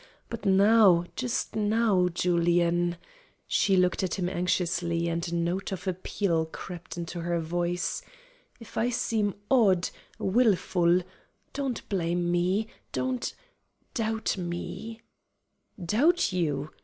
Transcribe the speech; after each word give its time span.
But 0.31 0.45
now 0.47 1.05
just 1.15 1.55
now, 1.55 2.07
Julian" 2.09 2.97
she 3.45 3.77
looked 3.77 4.01
at 4.01 4.15
him 4.15 4.27
anxiously, 4.29 5.07
and 5.07 5.29
a 5.31 5.35
note 5.35 5.71
of 5.71 5.85
appeal 5.87 6.47
crept 6.47 6.97
into 6.97 7.21
her 7.21 7.39
voice 7.39 8.01
"if 8.59 8.79
I 8.79 8.89
seem 8.89 9.35
odd, 9.51 9.91
wilful, 10.17 11.01
don't 11.53 11.87
blame 11.87 12.31
me, 12.31 12.65
don't 12.91 13.31
doubt 13.93 14.39
me" 14.39 15.01
"Doubt 15.79 16.33
you?" 16.33 16.71